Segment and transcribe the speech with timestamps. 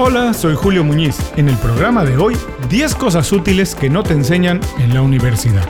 [0.00, 1.18] Hola, soy Julio Muñiz.
[1.36, 2.36] En el programa de hoy,
[2.70, 5.68] 10 cosas útiles que no te enseñan en la universidad.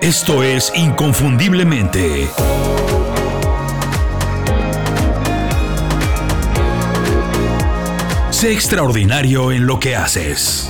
[0.00, 2.26] Esto es Inconfundiblemente.
[8.30, 10.68] Sé extraordinario en lo que haces.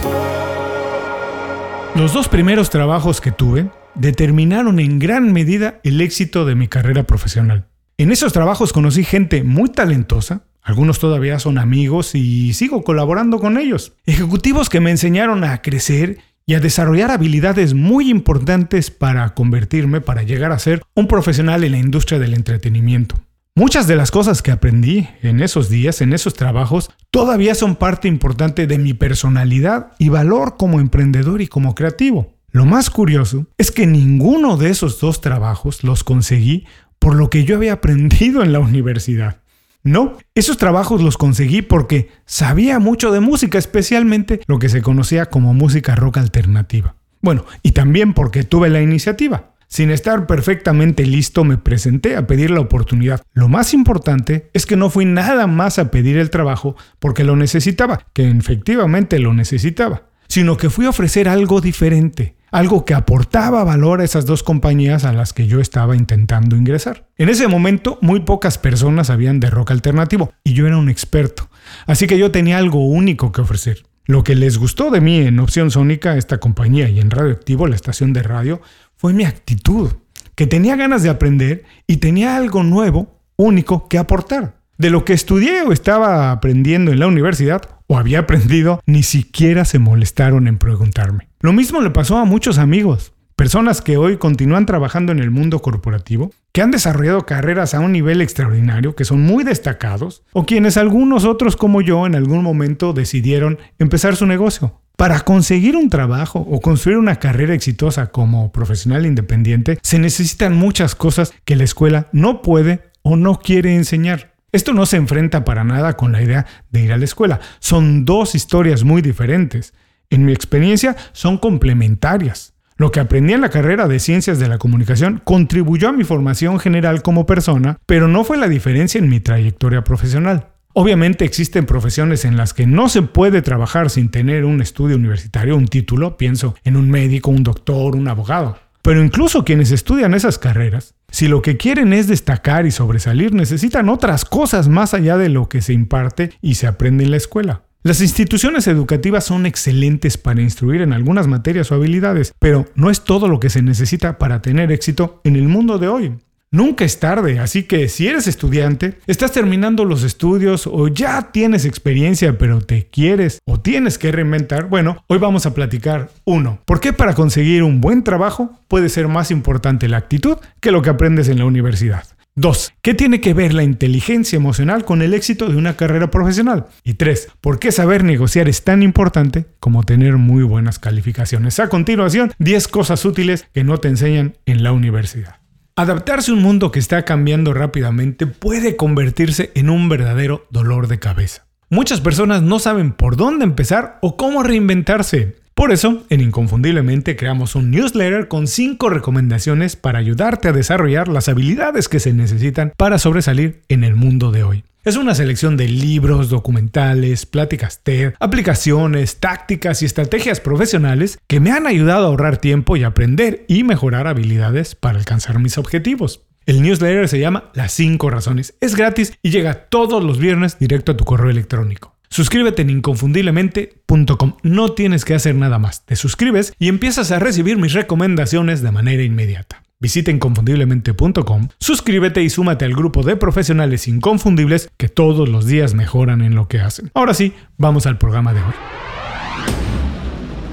[1.95, 7.05] Los dos primeros trabajos que tuve determinaron en gran medida el éxito de mi carrera
[7.05, 7.65] profesional.
[7.97, 13.59] En esos trabajos conocí gente muy talentosa, algunos todavía son amigos y sigo colaborando con
[13.59, 13.95] ellos.
[14.07, 20.23] Ejecutivos que me enseñaron a crecer y a desarrollar habilidades muy importantes para convertirme, para
[20.23, 23.17] llegar a ser un profesional en la industria del entretenimiento.
[23.55, 28.09] Muchas de las cosas que aprendí en esos días, en esos trabajos, todavía son parte
[28.09, 32.35] importante de mi personalidad y valor como emprendedor y como creativo.
[32.51, 36.67] Lo más curioso es que ninguno de esos dos trabajos los conseguí
[36.99, 39.42] por lo que yo había aprendido en la universidad.
[39.85, 45.27] No, esos trabajos los conseguí porque sabía mucho de música, especialmente lo que se conocía
[45.27, 46.95] como música rock alternativa.
[47.21, 49.53] Bueno, y también porque tuve la iniciativa.
[49.67, 53.23] Sin estar perfectamente listo me presenté a pedir la oportunidad.
[53.33, 57.37] Lo más importante es que no fui nada más a pedir el trabajo porque lo
[57.37, 63.65] necesitaba, que efectivamente lo necesitaba, sino que fui a ofrecer algo diferente, algo que aportaba
[63.65, 67.09] valor a esas dos compañías a las que yo estaba intentando ingresar.
[67.17, 71.49] En ese momento muy pocas personas sabían de rock alternativo y yo era un experto,
[71.87, 73.83] así que yo tenía algo único que ofrecer.
[74.05, 77.77] Lo que les gustó de mí en Opción Sónica, esta compañía, y en Radioactivo, la
[77.77, 78.61] estación de radio,
[78.97, 79.93] fue mi actitud,
[80.35, 84.57] que tenía ganas de aprender y tenía algo nuevo, único que aportar.
[84.77, 89.67] De lo que estudié o estaba aprendiendo en la universidad o había aprendido, ni siquiera
[89.67, 91.29] se molestaron en preguntarme.
[91.41, 95.59] Lo mismo le pasó a muchos amigos, personas que hoy continúan trabajando en el mundo
[95.61, 100.79] corporativo, que han desarrollado carreras a un nivel extraordinario, que son muy destacados, o quienes
[100.79, 104.81] algunos otros como yo en algún momento decidieron empezar su negocio.
[104.97, 110.95] Para conseguir un trabajo o construir una carrera exitosa como profesional independiente, se necesitan muchas
[110.95, 114.32] cosas que la escuela no puede o no quiere enseñar.
[114.53, 117.41] Esto no se enfrenta para nada con la idea de ir a la escuela.
[117.59, 119.73] Son dos historias muy diferentes
[120.11, 122.53] en mi experiencia, son complementarias.
[122.77, 126.61] Lo que aprendí en la carrera de Ciencias de la Comunicación contribuyó a mi formación
[126.61, 130.49] general como persona, pero no fue la diferencia en mi trayectoria profesional.
[130.75, 135.57] Obviamente existen profesiones en las que no se puede trabajar sin tener un estudio universitario,
[135.57, 138.59] un título, pienso en un médico, un doctor, un abogado.
[138.83, 143.91] Pero incluso quienes estudian esas carreras, si lo que quieren es destacar y sobresalir, necesitan
[143.91, 147.65] otras cosas más allá de lo que se imparte y se aprende en la escuela.
[147.83, 153.05] Las instituciones educativas son excelentes para instruir en algunas materias o habilidades, pero no es
[153.05, 156.15] todo lo que se necesita para tener éxito en el mundo de hoy.
[156.55, 161.65] Nunca es tarde, así que si eres estudiante, estás terminando los estudios o ya tienes
[161.65, 166.61] experiencia pero te quieres o tienes que reinventar, bueno, hoy vamos a platicar uno.
[166.67, 170.83] ¿Por qué para conseguir un buen trabajo puede ser más importante la actitud que lo
[170.83, 172.05] que aprendes en la universidad?
[172.35, 172.75] 2.
[172.83, 176.67] ¿Qué tiene que ver la inteligencia emocional con el éxito de una carrera profesional?
[176.85, 177.31] Y 3.
[177.41, 181.59] ¿Por qué saber negociar es tan importante como tener muy buenas calificaciones?
[181.61, 185.42] A continuación, 10 cosas útiles que no te enseñan en la universidad.
[185.75, 190.99] Adaptarse a un mundo que está cambiando rápidamente puede convertirse en un verdadero dolor de
[190.99, 191.47] cabeza.
[191.71, 195.37] Muchas personas no saben por dónde empezar o cómo reinventarse.
[195.55, 201.31] Por eso, en Inconfundiblemente creamos un newsletter con 5 recomendaciones para ayudarte a desarrollar las
[201.31, 204.65] habilidades que se necesitan para sobresalir en el mundo de hoy.
[204.85, 211.53] Es una selección de libros, documentales, pláticas TED, aplicaciones, tácticas y estrategias profesionales que me
[211.53, 216.23] han ayudado a ahorrar tiempo y aprender y mejorar habilidades para alcanzar mis objetivos.
[216.47, 218.57] El newsletter se llama Las 5 razones.
[218.61, 221.95] Es gratis y llega todos los viernes directo a tu correo electrónico.
[222.11, 224.37] Suscríbete en inconfundiblemente.com.
[224.43, 225.87] No tienes que hacer nada más.
[225.87, 229.62] Te suscribes y empiezas a recibir mis recomendaciones de manera inmediata.
[229.83, 236.23] Visita inconfundiblemente.com, suscríbete y súmate al grupo de profesionales inconfundibles que todos los días mejoran
[236.23, 236.93] en lo que hacen.
[236.95, 238.53] Ahora sí, vamos al programa de hoy.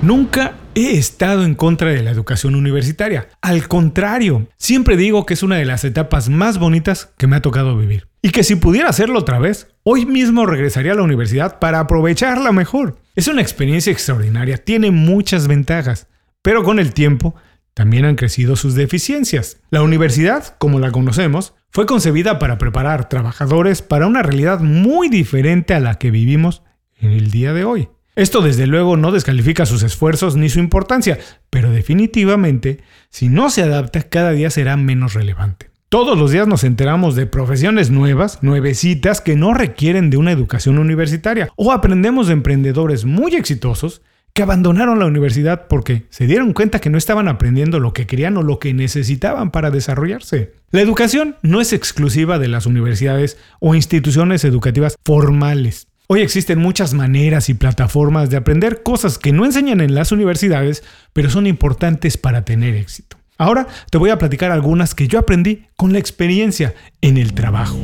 [0.02, 3.30] Nunca he estado en contra de la educación universitaria.
[3.40, 7.44] Al contrario, siempre digo que es una de las etapas más bonitas que me ha
[7.44, 8.08] tocado vivir.
[8.24, 12.52] Y que si pudiera hacerlo otra vez, hoy mismo regresaría a la universidad para aprovecharla
[12.52, 12.98] mejor.
[13.14, 16.08] Es una experiencia extraordinaria, tiene muchas ventajas,
[16.42, 17.36] pero con el tiempo
[17.80, 19.62] también han crecido sus deficiencias.
[19.70, 25.74] La universidad, como la conocemos, fue concebida para preparar trabajadores para una realidad muy diferente
[25.74, 26.62] a la que vivimos
[27.00, 27.88] en el día de hoy.
[28.18, 32.82] Esto desde luego no descalifica sus esfuerzos ni su importancia, pero definitivamente,
[33.12, 35.72] si no se adapta, cada día será menos relevante.
[35.88, 40.80] Todos los días nos enteramos de profesiones nuevas, nuevecitas, que no requieren de una educación
[40.80, 41.48] universitaria.
[41.56, 44.02] O aprendemos de emprendedores muy exitosos
[44.42, 48.44] abandonaron la universidad porque se dieron cuenta que no estaban aprendiendo lo que querían o
[48.44, 50.54] lo que necesitaban para desarrollarse.
[50.72, 55.88] La educación no es exclusiva de las universidades o instituciones educativas formales.
[56.08, 60.84] Hoy existen muchas maneras y plataformas de aprender cosas que no enseñan en las universidades,
[61.14, 63.18] pero son importantes para tener éxito.
[63.38, 67.78] Ahora te voy a platicar algunas que yo aprendí con la experiencia en el trabajo.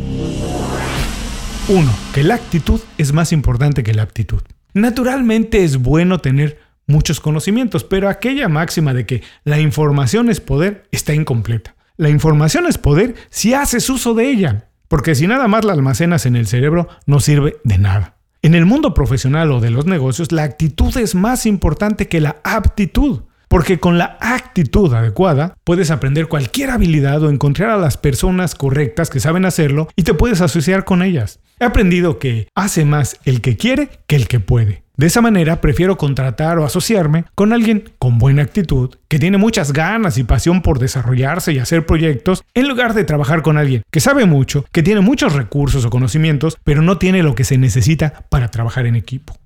[1.68, 1.92] 1.
[2.14, 4.42] Que la actitud es más importante que la aptitud.
[4.76, 10.84] Naturalmente es bueno tener muchos conocimientos, pero aquella máxima de que la información es poder
[10.92, 11.76] está incompleta.
[11.96, 16.26] La información es poder si haces uso de ella, porque si nada más la almacenas
[16.26, 18.18] en el cerebro no sirve de nada.
[18.42, 22.36] En el mundo profesional o de los negocios, la actitud es más importante que la
[22.44, 23.22] aptitud.
[23.56, 29.10] Porque con la actitud adecuada puedes aprender cualquier habilidad o encontrar a las personas correctas
[29.10, 31.40] que saben hacerlo y te puedes asociar con ellas.
[31.62, 34.84] He aprendido que hace más el que quiere que el que puede.
[34.98, 39.72] De esa manera prefiero contratar o asociarme con alguien con buena actitud, que tiene muchas
[39.72, 44.02] ganas y pasión por desarrollarse y hacer proyectos, en lugar de trabajar con alguien que
[44.02, 48.26] sabe mucho, que tiene muchos recursos o conocimientos, pero no tiene lo que se necesita
[48.28, 49.38] para trabajar en equipo.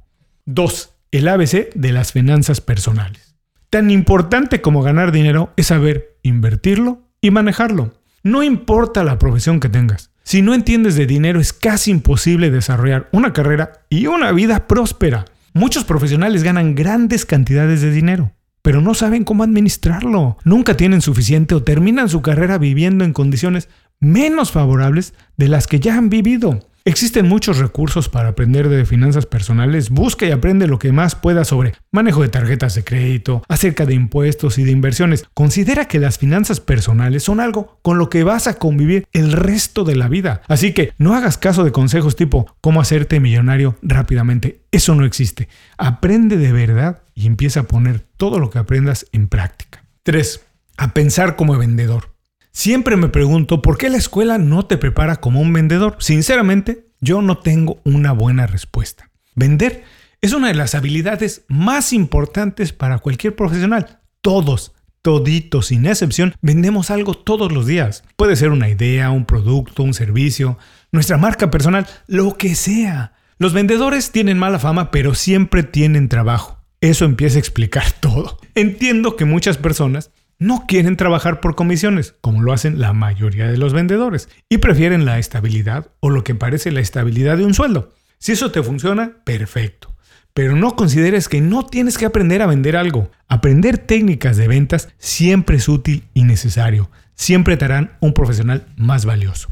[0.48, 0.96] 2.
[1.12, 3.29] El ABC de las finanzas personales.
[3.70, 7.94] Tan importante como ganar dinero es saber invertirlo y manejarlo.
[8.24, 10.10] No importa la profesión que tengas.
[10.24, 15.26] Si no entiendes de dinero es casi imposible desarrollar una carrera y una vida próspera.
[15.54, 18.32] Muchos profesionales ganan grandes cantidades de dinero,
[18.64, 20.38] pero no saben cómo administrarlo.
[20.44, 23.70] Nunca tienen suficiente o terminan su carrera viviendo en condiciones
[24.00, 26.60] menos favorables de las que ya han vivido.
[26.90, 29.92] Existen muchos recursos para aprender de finanzas personales.
[29.92, 33.94] Busca y aprende lo que más pueda sobre manejo de tarjetas de crédito, acerca de
[33.94, 35.24] impuestos y de inversiones.
[35.36, 39.84] Considera que las finanzas personales son algo con lo que vas a convivir el resto
[39.84, 40.42] de la vida.
[40.48, 44.62] Así que no hagas caso de consejos tipo cómo hacerte millonario rápidamente.
[44.72, 45.48] Eso no existe.
[45.78, 49.84] Aprende de verdad y empieza a poner todo lo que aprendas en práctica.
[50.02, 50.44] 3.
[50.78, 52.16] A pensar como vendedor.
[52.60, 55.96] Siempre me pregunto por qué la escuela no te prepara como un vendedor.
[56.00, 59.12] Sinceramente, yo no tengo una buena respuesta.
[59.34, 59.86] Vender
[60.20, 64.02] es una de las habilidades más importantes para cualquier profesional.
[64.20, 68.04] Todos, toditos, sin excepción, vendemos algo todos los días.
[68.18, 70.58] Puede ser una idea, un producto, un servicio,
[70.92, 73.14] nuestra marca personal, lo que sea.
[73.38, 76.60] Los vendedores tienen mala fama, pero siempre tienen trabajo.
[76.82, 78.38] Eso empieza a explicar todo.
[78.54, 83.58] Entiendo que muchas personas no quieren trabajar por comisiones, como lo hacen la mayoría de
[83.58, 87.94] los vendedores, y prefieren la estabilidad o lo que parece la estabilidad de un sueldo.
[88.18, 89.94] Si eso te funciona, perfecto.
[90.34, 93.12] Pero no consideres que no tienes que aprender a vender algo.
[93.28, 96.90] Aprender técnicas de ventas siempre es útil y necesario.
[97.16, 99.50] Siempre te harán un profesional más valioso.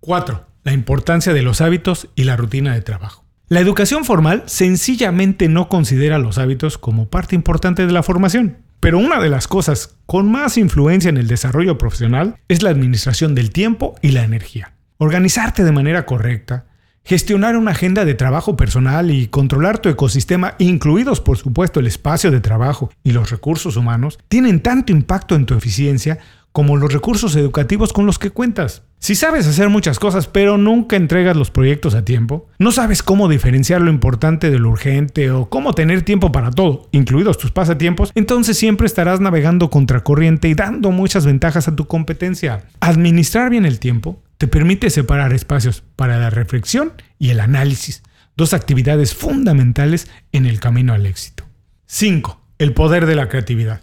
[0.00, 0.44] 4.
[0.64, 3.24] La importancia de los hábitos y la rutina de trabajo.
[3.48, 8.58] La educación formal sencillamente no considera los hábitos como parte importante de la formación.
[8.80, 13.34] Pero una de las cosas con más influencia en el desarrollo profesional es la administración
[13.34, 14.74] del tiempo y la energía.
[14.98, 16.66] Organizarte de manera correcta,
[17.04, 22.30] gestionar una agenda de trabajo personal y controlar tu ecosistema, incluidos por supuesto el espacio
[22.30, 26.18] de trabajo y los recursos humanos, tienen tanto impacto en tu eficiencia
[26.56, 28.82] como los recursos educativos con los que cuentas.
[28.98, 33.28] Si sabes hacer muchas cosas pero nunca entregas los proyectos a tiempo, no sabes cómo
[33.28, 38.10] diferenciar lo importante de lo urgente o cómo tener tiempo para todo, incluidos tus pasatiempos,
[38.14, 42.64] entonces siempre estarás navegando contracorriente y dando muchas ventajas a tu competencia.
[42.80, 48.02] Administrar bien el tiempo te permite separar espacios para la reflexión y el análisis,
[48.34, 51.44] dos actividades fundamentales en el camino al éxito.
[51.84, 52.40] 5.
[52.56, 53.82] El poder de la creatividad.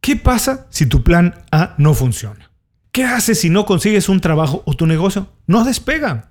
[0.00, 2.50] ¿Qué pasa si tu plan A no funciona?
[2.90, 6.30] ¿Qué haces si no consigues un trabajo o tu negocio no despega?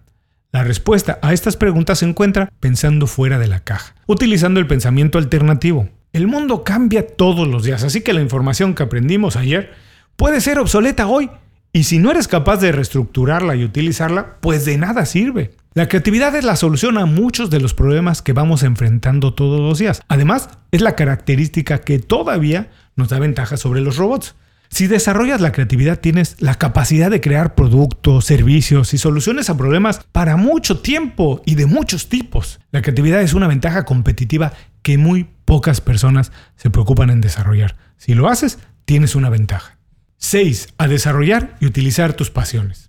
[0.52, 5.20] La respuesta a estas preguntas se encuentra pensando fuera de la caja, utilizando el pensamiento
[5.20, 5.88] alternativo.
[6.14, 9.72] El mundo cambia todos los días, así que la información que aprendimos ayer
[10.16, 11.30] puede ser obsoleta hoy.
[11.72, 15.52] Y si no eres capaz de reestructurarla y utilizarla, pues de nada sirve.
[15.76, 19.78] La creatividad es la solución a muchos de los problemas que vamos enfrentando todos los
[19.78, 20.02] días.
[20.08, 24.36] Además, es la característica que todavía nos da ventaja sobre los robots.
[24.70, 30.02] Si desarrollas la creatividad tienes la capacidad de crear productos, servicios y soluciones a problemas
[30.12, 32.60] para mucho tiempo y de muchos tipos.
[32.72, 34.54] La creatividad es una ventaja competitiva
[34.84, 37.78] que muy pocas personas se preocupan en desarrollar.
[37.98, 39.80] Si lo haces, tienes una ventaja.
[40.18, 40.76] 6.
[40.78, 42.89] A desarrollar y utilizar tus pasiones.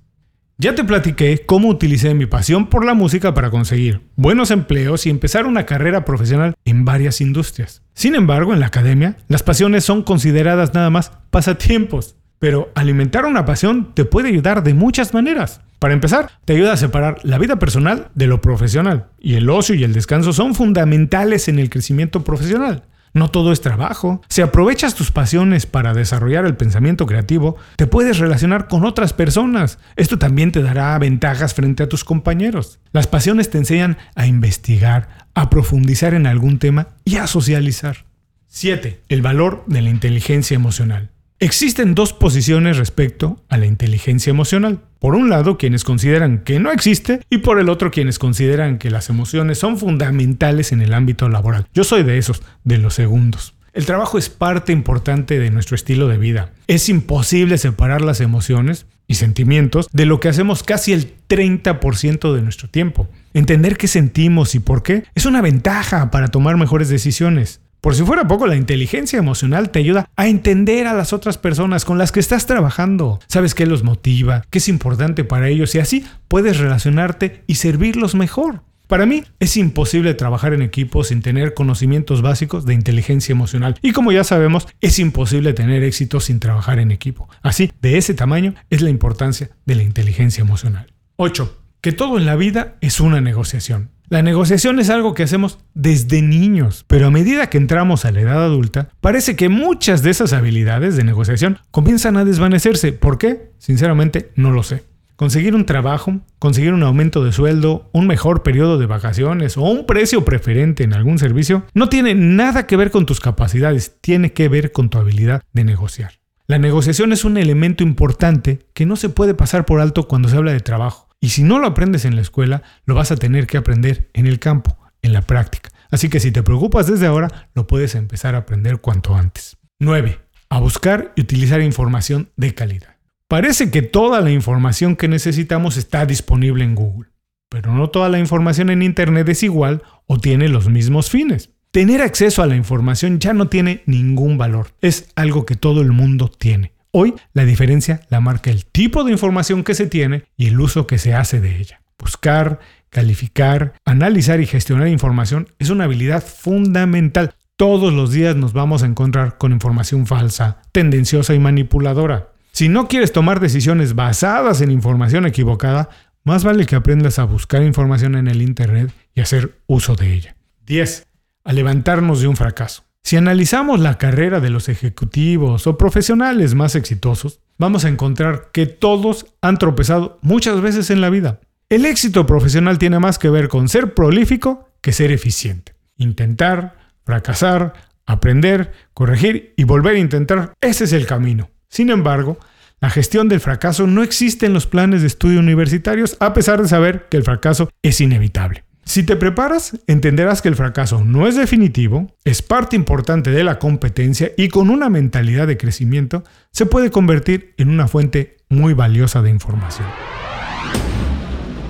[0.62, 5.08] Ya te platiqué cómo utilicé mi pasión por la música para conseguir buenos empleos y
[5.08, 7.80] empezar una carrera profesional en varias industrias.
[7.94, 12.16] Sin embargo, en la academia, las pasiones son consideradas nada más pasatiempos.
[12.38, 15.62] Pero alimentar una pasión te puede ayudar de muchas maneras.
[15.78, 19.06] Para empezar, te ayuda a separar la vida personal de lo profesional.
[19.18, 22.82] Y el ocio y el descanso son fundamentales en el crecimiento profesional.
[23.12, 24.22] No todo es trabajo.
[24.28, 29.78] Si aprovechas tus pasiones para desarrollar el pensamiento creativo, te puedes relacionar con otras personas.
[29.96, 32.78] Esto también te dará ventajas frente a tus compañeros.
[32.92, 38.04] Las pasiones te enseñan a investigar, a profundizar en algún tema y a socializar.
[38.46, 39.00] 7.
[39.08, 41.10] El valor de la inteligencia emocional.
[41.38, 44.80] Existen dos posiciones respecto a la inteligencia emocional.
[45.00, 48.90] Por un lado, quienes consideran que no existe y por el otro, quienes consideran que
[48.90, 51.66] las emociones son fundamentales en el ámbito laboral.
[51.72, 53.54] Yo soy de esos, de los segundos.
[53.72, 56.52] El trabajo es parte importante de nuestro estilo de vida.
[56.66, 62.42] Es imposible separar las emociones y sentimientos de lo que hacemos casi el 30% de
[62.42, 63.08] nuestro tiempo.
[63.32, 67.62] Entender qué sentimos y por qué es una ventaja para tomar mejores decisiones.
[67.80, 71.84] Por si fuera poco, la inteligencia emocional te ayuda a entender a las otras personas
[71.86, 73.20] con las que estás trabajando.
[73.26, 78.14] Sabes qué los motiva, qué es importante para ellos y así puedes relacionarte y servirlos
[78.14, 78.62] mejor.
[78.86, 83.78] Para mí es imposible trabajar en equipo sin tener conocimientos básicos de inteligencia emocional.
[83.82, 87.28] Y como ya sabemos, es imposible tener éxito sin trabajar en equipo.
[87.40, 90.92] Así, de ese tamaño es la importancia de la inteligencia emocional.
[91.16, 91.59] 8.
[91.80, 93.88] Que todo en la vida es una negociación.
[94.10, 98.20] La negociación es algo que hacemos desde niños, pero a medida que entramos a la
[98.20, 102.92] edad adulta, parece que muchas de esas habilidades de negociación comienzan a desvanecerse.
[102.92, 103.52] ¿Por qué?
[103.56, 104.84] Sinceramente, no lo sé.
[105.16, 109.86] Conseguir un trabajo, conseguir un aumento de sueldo, un mejor periodo de vacaciones o un
[109.86, 114.48] precio preferente en algún servicio no tiene nada que ver con tus capacidades, tiene que
[114.48, 116.20] ver con tu habilidad de negociar.
[116.46, 120.36] La negociación es un elemento importante que no se puede pasar por alto cuando se
[120.36, 121.09] habla de trabajo.
[121.20, 124.26] Y si no lo aprendes en la escuela, lo vas a tener que aprender en
[124.26, 125.70] el campo, en la práctica.
[125.90, 129.58] Así que si te preocupas desde ahora, lo puedes empezar a aprender cuanto antes.
[129.80, 130.18] 9.
[130.48, 132.96] A buscar y utilizar información de calidad.
[133.28, 137.10] Parece que toda la información que necesitamos está disponible en Google,
[137.48, 141.50] pero no toda la información en Internet es igual o tiene los mismos fines.
[141.70, 145.92] Tener acceso a la información ya no tiene ningún valor, es algo que todo el
[145.92, 146.72] mundo tiene.
[146.92, 150.86] Hoy la diferencia la marca el tipo de información que se tiene y el uso
[150.88, 151.82] que se hace de ella.
[151.98, 157.34] Buscar, calificar, analizar y gestionar información es una habilidad fundamental.
[157.56, 162.32] Todos los días nos vamos a encontrar con información falsa, tendenciosa y manipuladora.
[162.52, 165.90] Si no quieres tomar decisiones basadas en información equivocada,
[166.24, 170.36] más vale que aprendas a buscar información en el Internet y hacer uso de ella.
[170.66, 171.06] 10.
[171.44, 172.82] A levantarnos de un fracaso.
[173.02, 178.66] Si analizamos la carrera de los ejecutivos o profesionales más exitosos, vamos a encontrar que
[178.66, 181.40] todos han tropezado muchas veces en la vida.
[181.68, 185.74] El éxito profesional tiene más que ver con ser prolífico que ser eficiente.
[185.96, 187.74] Intentar, fracasar,
[188.06, 191.50] aprender, corregir y volver a intentar, ese es el camino.
[191.68, 192.38] Sin embargo,
[192.80, 196.68] la gestión del fracaso no existe en los planes de estudio universitarios a pesar de
[196.68, 198.64] saber que el fracaso es inevitable.
[198.90, 203.60] Si te preparas, entenderás que el fracaso no es definitivo, es parte importante de la
[203.60, 209.22] competencia y con una mentalidad de crecimiento se puede convertir en una fuente muy valiosa
[209.22, 209.86] de información.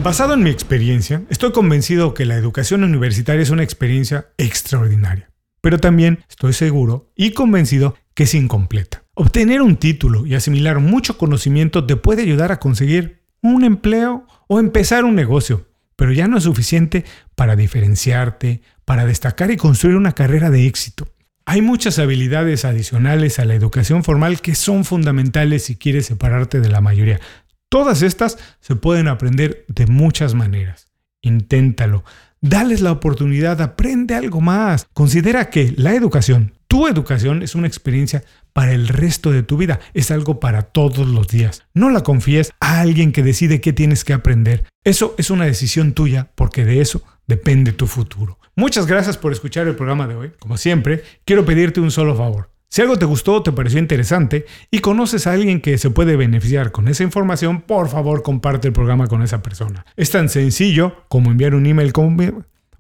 [0.02, 5.76] Basado en mi experiencia, estoy convencido que la educación universitaria es una experiencia extraordinaria, pero
[5.76, 9.04] también estoy seguro y convencido que es incompleta.
[9.12, 14.58] Obtener un título y asimilar mucho conocimiento te puede ayudar a conseguir un empleo o
[14.58, 15.66] empezar un negocio,
[16.00, 17.04] pero ya no es suficiente
[17.34, 21.06] para diferenciarte, para destacar y construir una carrera de éxito.
[21.44, 26.70] Hay muchas habilidades adicionales a la educación formal que son fundamentales si quieres separarte de
[26.70, 27.20] la mayoría.
[27.68, 30.90] Todas estas se pueden aprender de muchas maneras.
[31.20, 32.02] Inténtalo.
[32.42, 34.86] Dales la oportunidad, aprende algo más.
[34.94, 39.78] Considera que la educación, tu educación, es una experiencia para el resto de tu vida,
[39.92, 41.64] es algo para todos los días.
[41.74, 44.64] No la confíes a alguien que decide qué tienes que aprender.
[44.84, 48.38] Eso es una decisión tuya porque de eso depende tu futuro.
[48.56, 50.32] Muchas gracias por escuchar el programa de hoy.
[50.38, 52.48] Como siempre, quiero pedirte un solo favor.
[52.72, 56.14] Si algo te gustó o te pareció interesante y conoces a alguien que se puede
[56.14, 59.84] beneficiar con esa información, por favor comparte el programa con esa persona.
[59.96, 61.92] Es tan sencillo como enviar un email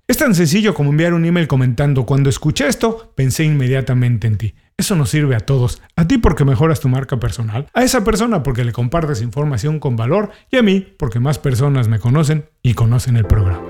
[0.06, 4.54] Es tan sencillo como enviar un email comentando cuando escuché esto, pensé inmediatamente en ti.
[4.78, 5.82] Eso nos sirve a todos.
[5.96, 9.96] A ti porque mejoras tu marca personal, a esa persona porque le compartes información con
[9.96, 13.69] valor y a mí porque más personas me conocen y conocen el programa.